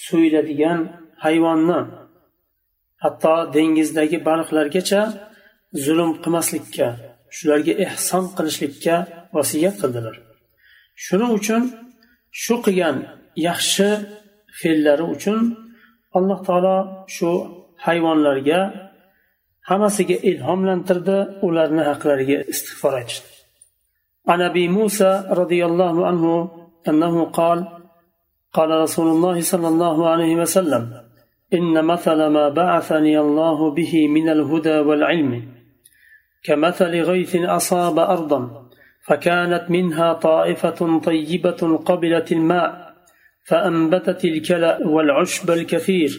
so'yiladigan 0.07 0.79
hayvonni 1.25 1.81
hatto 3.03 3.33
dengizdagi 3.55 4.17
baliqlargacha 4.27 5.01
zulm 5.85 6.11
qilmaslikka 6.23 6.87
shularga 7.37 7.73
ehson 7.85 8.23
qilishlikka 8.37 8.95
vasiyat 9.37 9.75
qildilar 9.81 10.15
shuning 11.05 11.31
uchun 11.39 11.63
shu 12.43 12.55
qilgan 12.65 12.97
yaxshi 13.47 13.89
fe'llari 14.59 15.05
uchun 15.15 15.39
alloh 16.17 16.39
taolo 16.47 16.77
shu 17.15 17.29
hayvonlarga 17.85 18.59
hammasiga 19.69 20.17
ilhomlantirdi 20.29 21.17
ularni 21.47 21.83
haqlariga 21.89 22.37
istig'for 22.53 22.93
aytishdi 23.01 23.29
عن 24.31 24.41
ابي 24.41 24.67
موسى 24.67 25.11
رضي 25.41 25.65
الله 25.65 25.95
عنه 26.07 26.25
انه 26.89 27.25
قال 27.39 27.59
قال 28.53 28.69
رسول 28.85 29.07
الله 29.07 29.41
صلى 29.41 29.67
الله 29.67 30.09
عليه 30.09 30.35
وسلم 30.35 30.83
ان 31.53 31.85
مثل 31.85 32.19
ما 32.25 32.49
بعثني 32.49 33.19
الله 33.19 33.71
به 33.71 34.07
من 34.07 34.29
الهدى 34.29 34.77
والعلم 34.87 35.31
كمثل 36.43 37.01
غيث 37.01 37.35
اصاب 37.35 37.99
ارضا 37.99 38.64
فكانت 39.06 39.70
منها 39.70 40.12
طائفة 40.12 40.98
طيبة 40.98 41.80
قبلت 41.86 42.32
الماء 42.32 42.94
فأنبتت 43.44 44.24
الكلأ 44.24 44.86
والعشب 44.86 45.50
الكثير 45.50 46.10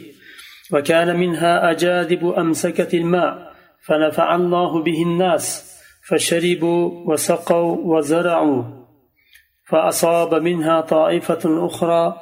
وكان 0.73 1.19
منها 1.19 1.71
اجادب 1.71 2.33
أمسكت 2.33 2.93
الماء 2.93 3.53
فنفع 3.85 4.35
الله 4.35 4.83
به 4.83 5.01
الناس 5.03 5.77
فشربوا 6.07 7.11
وسقوا 7.13 7.97
وزرعوا. 7.97 8.63
فأصاب 9.69 10.33
منها 10.35 10.81
طائفة 10.81 11.65
أخرى 11.65 12.15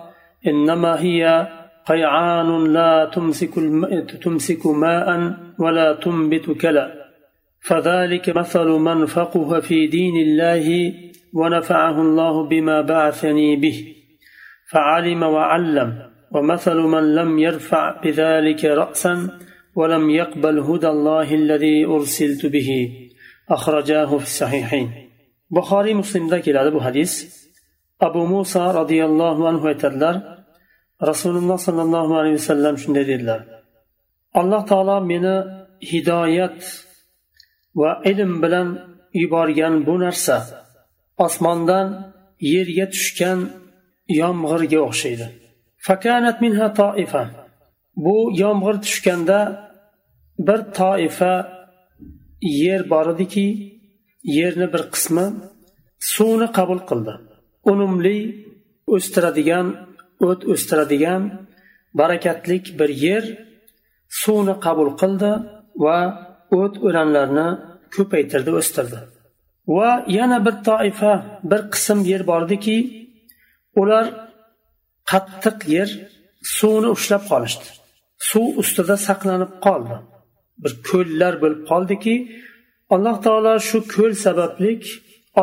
إنما 0.48 1.02
هي 1.02 1.48
قيعان 1.86 2.74
لا 2.74 3.12
تمسك, 3.14 3.54
تمسك 4.24 4.66
ماء 4.66 5.34
ولا 5.60 5.94
تنبت 5.94 6.52
كلأ. 6.62 7.05
فذلك 7.68 8.30
مثل 8.30 8.68
من 8.68 9.06
فقه 9.06 9.60
في 9.60 9.88
دين 9.88 10.16
الله 10.16 10.94
ونفعه 11.34 12.02
الله 12.02 12.48
بما 12.48 12.82
بعثني 12.82 13.56
به 13.56 13.96
فعلم 14.72 15.24
وعلم 15.24 16.12
ومثل 16.32 16.78
من 16.78 17.16
لم 17.16 17.40
يرفع 17.40 18.02
بذلك 18.02 18.66
رأسا 18.66 19.40
ولم 19.76 20.10
يقبل 20.10 20.60
هدى 20.60 20.88
الله 20.88 21.34
الذي 21.34 21.86
أرسلت 21.86 22.46
به 22.46 22.70
أخرجاه 23.50 24.18
في 24.18 24.24
الصحيحين. 24.24 24.92
بخاري 25.52 25.94
مسلم 25.94 26.28
ذاك 26.28 26.50
أبو 28.02 28.26
موسى 28.26 28.60
رضي 28.60 29.06
الله 29.06 29.48
عنه 29.48 29.70
يتدلر 29.70 30.22
رسول 31.04 31.38
الله 31.38 31.56
صلى 31.56 31.82
الله 31.82 32.18
عليه 32.18 32.34
وسلم 32.34 32.76
dedilar 32.96 33.42
alloh 34.34 34.66
taolo 34.68 35.02
meni 35.02 35.44
hidoyat 35.80 36.85
va 37.79 37.91
ilm 38.12 38.34
bilan 38.44 38.67
yuborgan 39.22 39.75
bu 39.88 39.96
narsa 40.03 40.38
osmondan 41.25 41.88
yerga 42.53 42.86
tushgan 42.94 43.39
yomg'irga 44.20 44.79
o'xshaydi. 44.88 45.27
Fakanat 45.88 46.38
minha 46.44 46.67
toifa. 46.82 47.24
Bu 48.05 48.17
yomg'ir 48.41 48.75
tushganda 48.86 49.39
bir 50.48 50.60
toifa 50.79 51.34
yer 52.41 52.82
bor 52.91 53.08
ediki 53.13 53.48
yerni 54.38 54.67
bir 54.74 54.84
qismi 54.94 55.25
suvni 56.13 56.48
qabul 56.58 56.79
qildi. 56.89 57.13
Unumli 57.72 58.17
o'stiradigan 58.96 59.67
o't 60.27 60.41
o'stiradigan 60.53 61.22
barakatlik 62.00 62.65
bir 62.79 62.89
yer 63.05 63.24
suvni 64.22 64.55
qabul 64.65 64.89
qildi 65.01 65.32
va 65.84 66.00
o't 66.60 66.75
o'lanlarni 66.88 67.48
ko'paytirdi 67.96 68.52
o'stirdi. 68.60 69.00
Va 69.75 69.92
yana 70.18 70.38
bir 70.46 70.56
toifa 70.70 71.14
bir 71.52 71.62
qism 71.74 72.00
yer 72.12 72.22
bordiki 72.32 72.78
ular 73.82 74.06
qattiq 75.12 75.58
yer 75.75 75.90
suvni 76.58 76.90
ushlab 76.96 77.24
qolishdi. 77.32 77.68
Suv 78.30 78.48
ustida 78.62 78.96
saqlanib 79.08 79.52
qoldi. 79.66 79.98
Bir 80.64 80.74
ko'llar 80.90 81.34
bo'lib 81.44 81.62
qoldiki 81.72 82.16
alloh 82.96 83.16
taolo 83.25 83.54
shu 83.68 83.78
ko'l 83.96 84.14
sabablik 84.25 84.82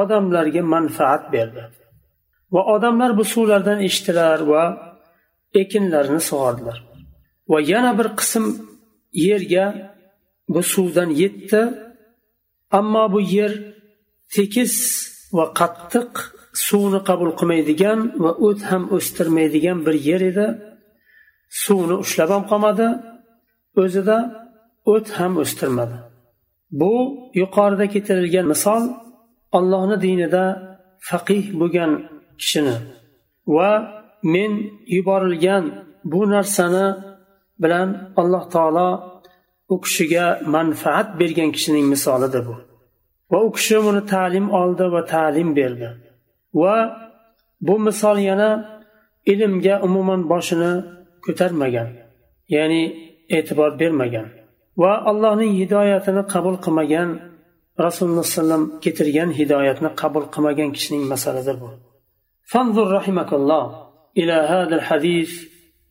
odamlarga 0.01 0.63
manfaat 0.75 1.25
berdi. 1.35 1.63
Va 2.55 2.63
odamlar 2.75 3.11
bu 3.19 3.25
suvlardan 3.35 3.81
ichdilar 3.89 4.39
va 4.53 4.65
ekinlarni 5.63 6.21
sug'ordilar. 6.29 6.79
Va 7.51 7.59
yana 7.73 7.93
bir 7.99 8.09
qism 8.21 8.45
yerga 9.29 9.67
bu 10.55 10.61
suvdan 10.73 11.11
yetdi. 11.23 11.63
Ammo 12.79 13.05
bu 13.13 13.21
yer 13.37 13.53
tekis 14.35 14.75
va 15.37 15.45
qattiq 15.59 16.11
suvni 16.67 17.01
qabul 17.09 17.31
qilmaydigan 17.39 17.99
va 18.23 18.31
o't 18.47 18.61
ham 18.71 18.83
o'stirmaydigan 18.97 19.79
bir 19.87 19.97
yer 20.09 20.23
edi. 20.31 20.47
Suvni 21.63 21.95
ushlab 22.05 22.31
ham 22.35 22.45
qolmadi 22.51 22.89
o'zida 23.83 24.19
o't 24.93 25.09
ham 25.19 25.33
o'stirmadi. 25.43 25.97
Bu 26.81 26.93
yuqorida 27.41 27.87
keltirilgan 27.95 28.47
misol 28.53 28.83
allohni 29.59 29.97
dinida 30.07 30.45
faqih 31.09 31.45
bo'lgan 31.61 31.93
kishini 32.41 32.77
va 33.57 33.71
men 34.35 34.53
yuborilgan 34.97 35.65
bu 36.13 36.21
narsani 36.35 36.87
bilan 37.63 37.89
alloh 38.21 38.45
taolo 38.55 38.89
u 39.74 39.76
kishiga 39.84 40.26
manfaat 40.56 41.08
bergan 41.20 41.50
kishining 41.56 41.86
misolidir 41.94 42.44
bu 42.48 42.56
va 43.32 43.40
u 43.48 43.50
kishi 43.58 43.78
buni 43.86 44.02
ta'lim 44.14 44.46
oldi 44.62 44.86
va 44.94 45.02
ta'lim 45.14 45.50
berdi 45.60 45.90
va 46.62 46.76
bu 47.68 47.76
misol 47.88 48.18
yana 48.30 48.50
ilmga 49.32 49.76
umuman 49.88 50.22
boshini 50.32 50.72
ko'tarmagan 51.26 51.90
ya'ni 52.56 52.82
e'tibor 53.38 53.72
bermagan 53.82 54.28
va 54.82 54.94
allohning 55.10 55.54
hidoyatini 55.62 56.24
qabul 56.34 56.56
qilmagan 56.66 57.10
rasululloh 57.86 58.28
alayhi 58.44 58.80
keltirgan 58.84 59.30
hidoyatni 59.40 59.90
qabul 60.02 60.26
qilmagan 60.34 60.70
kishining 60.76 61.04
masalidir 61.14 61.58
bu 61.64 61.70
فانظر 62.52 62.88
رحمك 63.00 63.34
الله 63.34 63.66
إلى 64.18 64.34
هذا 64.34 64.76
الحديث 64.76 65.32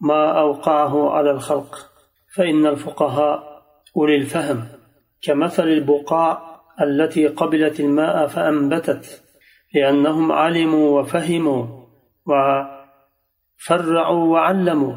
ما 0.00 0.22
أوقعه 0.40 1.10
على 1.10 1.30
الخلق 1.30 1.90
فإن 2.34 2.66
الفقهاء 2.66 3.49
أولي 3.97 4.15
الفهم 4.15 4.67
كمثل 5.21 5.67
البقاع 5.67 6.61
التي 6.81 7.27
قبلت 7.27 7.79
الماء 7.79 8.27
فأنبتت 8.27 9.23
لأنهم 9.73 10.31
علموا 10.31 10.99
وفهموا 10.99 11.65
وفرعوا 12.25 14.27
وعلموا 14.27 14.95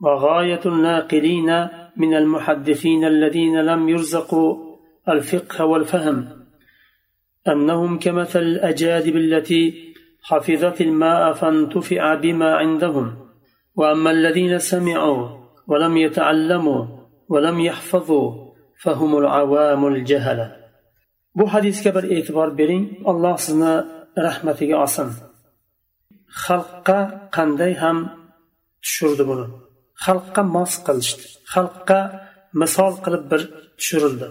وغاية 0.00 0.60
الناقلين 0.66 1.68
من 1.96 2.14
المحدثين 2.14 3.04
الذين 3.04 3.60
لم 3.60 3.88
يرزقوا 3.88 4.76
الفقه 5.08 5.64
والفهم. 5.64 6.46
أنهم 7.48 7.98
كمثل 7.98 8.42
الأجادب 8.42 9.16
التي 9.16 9.94
حفظت 10.22 10.80
الماء 10.80 11.32
فانتفع 11.32 12.14
بما 12.14 12.54
عندهم 12.54 13.16
وأما 13.76 14.10
الذين 14.10 14.58
سمعوا 14.58 15.28
ولم 15.66 15.96
يتعلموا 15.96 16.95
ولم 17.29 17.59
يحفظوا 17.59 18.27
فهم 18.83 19.11
العوام 19.17 19.81
الجهلة 19.87 20.61
bu 21.35 21.53
hadisga 21.53 21.95
bir 21.95 22.03
e'tibor 22.03 22.57
bering 22.57 22.85
alloh 23.09 23.37
sizni 23.45 23.73
rahmatiga 24.25 24.75
olsin 24.83 25.09
xalqqa 26.43 26.99
qanday 27.35 27.73
ham 27.83 27.97
tushirdi 28.83 29.23
buni 29.29 29.45
xalqqa 30.05 30.41
mos 30.55 30.73
qilishdi 30.85 31.25
xalqqa 31.53 31.99
misol 32.61 32.93
qilib 33.03 33.23
bir 33.31 33.41
tushirildi 33.77 34.27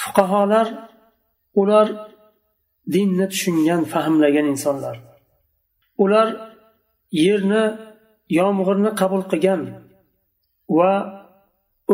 fuqarolar 0.00 0.68
ular 1.60 1.86
dinni 2.94 3.26
tushungan 3.32 3.82
fahmlagan 3.92 4.46
insonlar 4.54 4.96
ular 6.04 6.28
yerni 7.24 7.64
yomg'irni 8.38 8.90
qabul 9.00 9.22
qilgan 9.30 9.62
va 10.76 10.92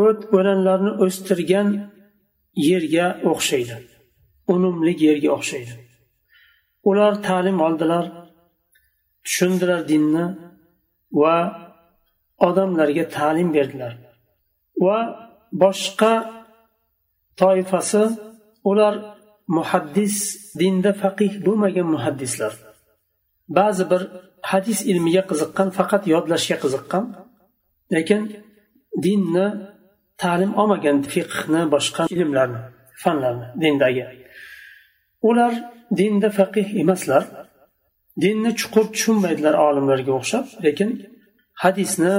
o't 0.03 0.19
o'lanlarni 0.37 0.91
o'stirgan 1.03 1.67
yerga 2.69 3.07
o'xshaydi. 3.31 3.75
Unumli 4.53 4.93
yerga 5.07 5.29
o'xshaydi. 5.37 5.73
Ular 6.89 7.13
ta'lim 7.27 7.57
oldilar 7.67 8.05
tushundilar 9.25 9.81
dinni 9.91 10.25
va 11.21 11.37
odamlarga 12.47 13.05
ta'lim 13.17 13.49
berdilar. 13.57 13.93
Va 14.85 14.99
boshqa 15.63 16.13
toifasi 17.41 18.03
ular 18.69 18.93
muhaddis 19.57 20.15
dinda 20.61 20.91
faqih 21.03 21.31
bo'lmagan 21.45 21.87
muhaddislar. 21.95 22.53
Ba'zi 23.57 23.83
bir 23.91 24.01
hadis 24.51 24.79
ilmiga 24.91 25.23
qiziqqan 25.29 25.69
faqat 25.77 26.03
yodlashga 26.13 26.57
qiziqqan 26.63 27.03
lekin 27.95 28.21
dinni 29.05 29.47
ta'lim 30.21 30.51
olmagan 30.61 30.97
fiqhni 31.13 31.61
boshqa 31.73 32.03
ilmlarni 32.15 32.61
fanlarni 33.03 33.47
dindagi. 33.61 34.05
Ular 35.29 35.53
dinda 35.99 36.29
faqih 36.39 36.67
emaslar. 36.81 37.23
Dinni 38.23 38.51
chuqur 38.59 38.85
tushunmaydilar 38.93 39.55
olimlarga 39.67 40.11
o'xshab 40.19 40.45
lekin 40.65 40.89
hadisni 41.63 42.15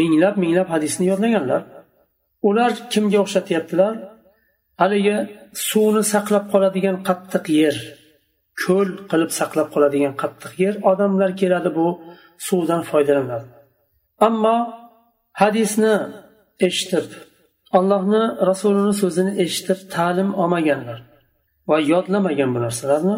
minglab 0.00 0.34
minglab 0.42 0.68
hadisni 0.74 1.04
yodlaganlar. 1.12 1.62
Ular 2.48 2.72
kimga 2.92 3.18
o'xshatyaptilar? 3.24 3.94
Haligi 4.82 5.16
suvni 5.68 6.02
saqlab 6.14 6.44
qoladigan 6.52 6.96
qattiq 7.08 7.44
yer 7.60 7.76
ko'l 8.62 8.88
qilib 9.10 9.30
saqlab 9.40 9.68
qoladigan 9.74 10.14
qattiq 10.22 10.52
yer 10.64 10.74
odamlar 10.90 11.30
keladi 11.40 11.70
bu 11.78 11.86
suvdan 12.46 12.82
foydalanadi. 12.90 13.48
Ammo 14.28 14.58
hadisni 15.42 15.94
eshitib 16.68 17.06
allohni 17.78 18.22
rasulini 18.50 18.94
so'zini 19.02 19.32
eshitib 19.44 19.78
ta'lim 19.94 20.30
olmaganlar 20.42 20.98
va 21.70 21.76
yodlamagan 21.92 22.50
bu 22.54 22.58
narsalarni 22.66 23.16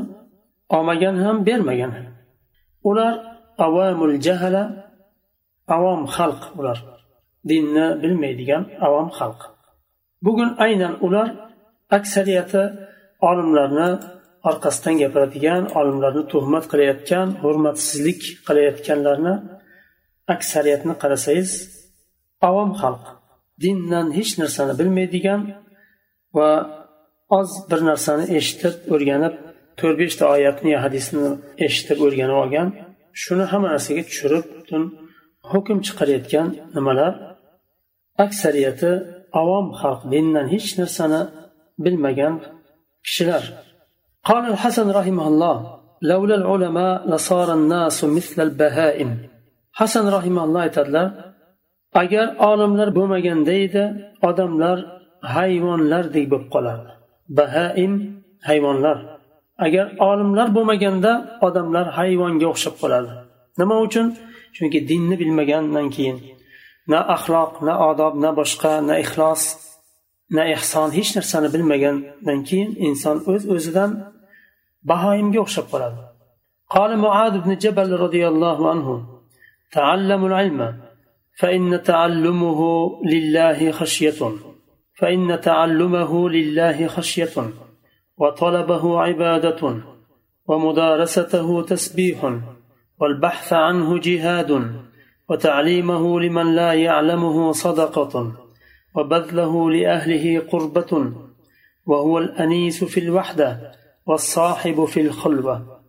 olmagan 0.76 1.14
ham 1.24 1.36
bermagan 1.48 1.92
ular 2.90 3.14
avamul 3.66 4.16
jahala 4.26 4.64
avom 5.76 6.02
xalq 6.16 6.42
ular. 6.58 6.78
Dinni 7.50 7.86
bilmaydigan 8.02 8.62
avom 8.86 9.08
xalq. 9.18 9.40
Bugun 10.24 10.50
aynan 10.64 10.94
ular 11.06 11.28
aksariyati 11.98 12.62
olimlarni 13.30 13.88
orqasidan 14.48 14.94
gapiradigan 15.02 15.62
olimlarni 15.78 16.22
tuhmat 16.32 16.64
qilayotgan 16.72 17.28
hurmatsizlik 17.42 18.20
qilayotganlarni 18.46 19.34
aksariyatni 20.34 20.94
qarasangiz 21.02 21.50
avom 22.48 22.70
xalq. 22.80 23.04
dindan 23.63 24.07
hech 24.17 24.31
narsani 24.41 24.73
bilmaydigan 24.79 25.41
va 26.37 26.49
oz 27.37 27.49
bir 27.69 27.81
narsani 27.89 28.25
eshitib 28.37 28.75
o'rganib 28.93 29.33
to'rt 29.79 29.97
beshta 30.01 30.23
oyatni 30.35 30.69
yo 30.75 30.79
hadisni 30.85 31.25
eshitib 31.65 31.99
o'rganib 32.05 32.37
olgan 32.43 32.67
shuni 33.21 33.45
hamma 33.51 33.67
narsaga 33.75 34.03
tushirib 34.09 34.45
butun 34.57 34.83
hukm 35.51 35.77
chiqarayotgan 35.85 36.47
nimalar 36.75 37.13
aksariyati 38.25 38.91
avom 39.41 39.65
xalq 39.81 40.01
dindan 40.13 40.45
hech 40.53 40.69
narsani 40.81 41.21
bilmagan 41.83 42.33
kishilar 43.07 43.45
قال 44.29 44.43
الحسن 44.53 44.87
رحمه 44.99 45.25
الله 45.31 45.57
لولا 46.11 46.35
العلماء 46.41 46.95
لصار 47.11 47.47
الناس 47.59 47.97
مثل 48.17 48.37
البهائم 48.47 49.11
hasan 49.79 50.05
rahimalloh 50.11 50.59
aytadilar 50.67 51.07
agar 52.01 52.27
olimlar 52.49 52.89
bo'lmaganda 52.97 53.53
edi 53.65 53.83
odamlar 54.29 54.77
hayvonlardek 55.35 56.25
bo'lib 56.31 56.49
qolardi 56.55 56.91
bahaim 57.39 57.93
hayvonlar 58.49 58.97
agar 59.65 59.85
olimlar 60.09 60.47
bo'lmaganda 60.57 61.11
odamlar 61.47 61.85
hayvonga 61.99 62.47
o'xshab 62.53 62.75
qoladi 62.81 63.11
nima 63.59 63.75
uchun 63.85 64.07
chunki 64.55 64.79
dinni 64.89 65.15
bilmagandan 65.21 65.87
keyin 65.95 66.17
na 66.91 66.99
axloq 67.15 67.51
na 67.67 67.73
odob 67.89 68.13
na 68.23 68.29
boshqa 68.39 68.73
na 68.89 68.95
ixlos 69.03 69.43
na 70.35 70.43
ehson 70.55 70.89
hech 70.97 71.11
narsani 71.17 71.49
bilmagandan 71.55 72.39
keyin 72.49 72.69
inson 72.87 73.17
o'z 73.31 73.33
öz 73.33 73.43
o'zidan 73.55 73.91
bahoimga 74.89 75.39
o'xshab 75.45 75.67
qoladi 75.73 75.99
قال 76.75 76.91
معاذ 77.05 77.33
بن 77.45 77.51
جبل 77.63 77.89
رضي 78.05 78.23
الله 78.31 78.59
عنه 78.71 78.87
تعلموا 79.77 80.27
العلم 80.31 80.59
فإن 81.36 81.82
تعلمه 81.82 82.90
لله 83.04 83.70
خشية. 83.70 84.32
فإن 84.94 85.40
تعلمه 85.40 86.30
لله 86.30 86.86
خشية. 86.86 87.50
وطلبه 88.18 89.00
عبادة. 89.00 89.80
ومدارسته 90.46 91.62
تسبيح. 91.62 92.38
والبحث 93.00 93.52
عنه 93.52 93.98
جهاد. 93.98 94.80
وتعليمه 95.30 96.20
لمن 96.20 96.54
لا 96.54 96.72
يعلمه 96.72 97.52
صدقة. 97.52 98.32
وبذله 98.96 99.70
لأهله 99.70 100.40
قربة. 100.40 101.12
وهو 101.86 102.18
الأنيس 102.18 102.84
في 102.84 103.00
الوحدة. 103.00 103.72
والصاحب 104.06 104.84
في 104.84 105.00
الخلوة. 105.00 105.80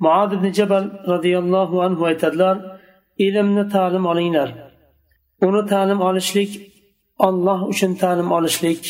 معاذ 0.00 0.36
بن 0.36 0.50
جبل 0.50 0.90
رضي 1.08 1.38
الله 1.38 1.82
عنه 1.82 2.08
aytadilar 2.08 2.56
ilmni 3.18 3.68
ta'lim 3.68 4.06
olinglar 4.06 4.65
uni 5.46 5.62
ta'lim 5.72 6.00
olishlik 6.08 6.50
olloh 7.26 7.60
uchun 7.72 7.92
ta'lim 8.02 8.28
olishlik 8.38 8.82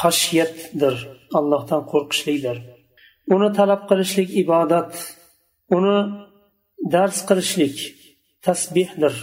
xashiyatdir 0.00 0.94
allohdan 1.38 1.82
qo'rqishlikdir. 1.92 2.56
Uni 3.34 3.48
talab 3.58 3.82
qilishlik 3.90 4.28
ibodat 4.42 4.92
uni 5.76 5.96
dars 6.94 7.18
qilishlik 7.28 7.76
tasbehdir 8.44 9.14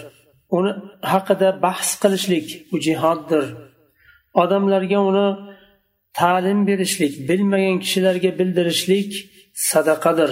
uni 0.58 0.72
haqida 1.12 1.50
bahs 1.66 1.90
qilishlik 2.04 2.48
bu 2.72 2.78
jihoddir. 2.88 3.46
Odamlarga 4.42 5.00
uni 5.10 5.28
ta'lim 6.20 6.60
berishlik 6.70 7.14
bilmagan 7.30 7.78
kishilarga 7.84 8.32
bildirishlik 8.40 9.10
sadaqadir. 9.70 10.32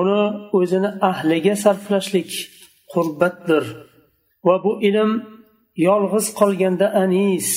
Uni 0.00 0.22
o'zini 0.58 0.90
ahliga 1.10 1.54
sarflashlik 1.64 2.30
qurbatdir. 2.92 3.64
Va 4.46 4.54
bu 4.64 4.72
ilm 4.88 5.10
yolg'iz 5.87 6.27
qolganda 6.39 6.87
anis 7.03 7.49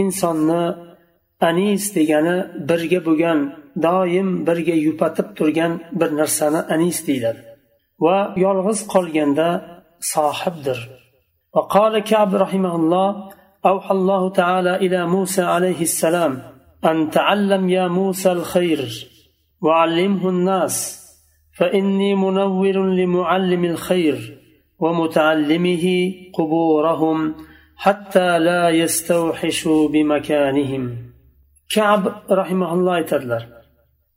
insonni 0.00 0.64
anis 1.48 1.84
degani 1.96 2.36
birga 2.68 3.00
bo'lgan 3.06 3.38
doim 3.86 4.28
birga 4.48 4.76
yupatib 4.86 5.28
turgan 5.38 5.72
bir 6.00 6.10
narsani 6.20 6.60
anis 6.74 6.98
deyiladi 7.06 7.40
va 8.04 8.18
yolg'iz 8.44 8.80
qolganda 8.94 9.48
sohibdir 10.12 10.80
وقال 11.56 11.94
كعب 12.10 12.30
رحمه 12.34 12.76
الله 12.80 13.08
أوحى 13.66 13.90
الله 13.98 14.22
تعالى 14.40 14.76
إلى 14.76 15.06
موسى 15.06 15.42
عليه 15.42 15.80
السلام 15.80 16.42
أن 16.84 17.10
تعلم 17.10 17.68
يا 17.68 17.88
موسى 17.88 18.32
الخير 18.32 18.80
وعلمه 19.64 20.28
الناس 20.28 20.76
فإني 21.58 22.14
منور 22.14 22.76
لمعلم 23.00 23.64
الخير 23.64 24.38
ومتعلمه 24.78 25.86
قبورهم 26.34 27.34
حتى 27.76 28.38
لا 28.38 28.70
يستوحشوا 28.70 29.88
بمكانهم 29.88 30.82
كعب 31.74 32.02
رحمه 32.30 32.74
الله 32.74 32.94
aytadilar 33.00 33.42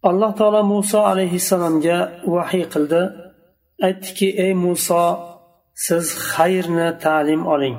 alloh 0.03 0.31
taolo 0.39 0.61
muso 0.73 0.99
alayhissalomga 1.11 1.97
vahiy 2.35 2.65
qildi 2.73 3.01
aytdiki 3.87 4.27
ey 4.45 4.53
muso 4.65 5.03
siz 5.85 6.05
xayrni 6.31 6.87
ta'lim 7.05 7.41
oling 7.53 7.77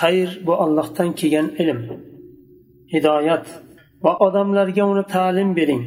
xayr 0.00 0.28
bu 0.46 0.52
ollohdan 0.64 1.10
kelgan 1.18 1.48
ilm 1.62 1.80
hidoyat 2.92 3.46
va 4.04 4.12
odamlarga 4.26 4.84
uni 4.92 5.04
ta'lim 5.16 5.48
bering 5.58 5.84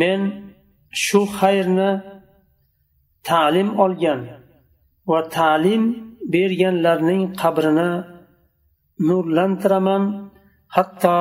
men 0.00 0.20
shu 1.04 1.20
xayrni 1.38 1.90
ta'lim 3.28 3.68
olgan 3.84 4.20
va 5.11 5.19
ta'lim 5.37 5.83
berganlarning 6.33 7.23
qabrini 7.41 7.91
nurlantiraman 9.07 10.03
hatto 10.75 11.17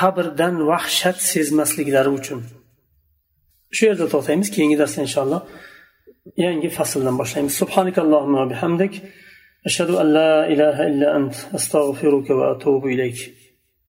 qabrdan 0.00 0.54
vahshat 0.70 1.16
sezmasliklari 1.32 2.10
uchun. 2.18 2.40
Shu 3.76 3.82
yerda 3.88 4.06
to'xtaymiz 4.14 4.48
keyingi 4.54 4.76
darsda 4.82 5.00
inshaalloh 5.06 5.42
yangi 6.44 6.68
fasldan 6.78 7.16
boshlaymiz. 7.20 7.54
Subhanakallohumma 7.62 8.42
bihamdik. 8.52 8.92
Ashhadu 9.68 9.94
an 10.02 10.08
la 10.18 10.32
ilaha 10.54 10.82
illa 10.90 11.08
ant 11.18 11.34
astag'firuka 11.58 12.32
va 12.38 12.44
atubu 12.54 12.86
ilayk. 12.94 13.18